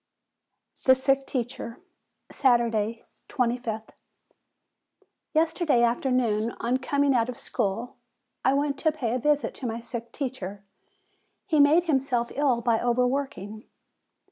THE 0.85 0.95
SICK 0.95 1.27
TEACHER 1.27 1.77
Saturday, 2.31 3.03
25th. 3.29 3.89
Yesterday 5.35 5.83
afternoon, 5.83 6.55
on 6.59 6.77
coming 6.77 7.13
out 7.13 7.29
of 7.29 7.37
school, 7.37 7.95
I 8.43 8.55
went 8.55 8.79
to 8.79 8.91
pay 8.91 9.13
a 9.13 9.19
visit 9.19 9.53
to 9.57 9.67
my 9.67 9.79
sick 9.79 10.11
teacher. 10.11 10.63
He 11.45 11.59
made 11.59 11.83
him 11.83 11.99
self 11.99 12.31
ill 12.33 12.61
by 12.63 12.79
overworking. 12.79 13.65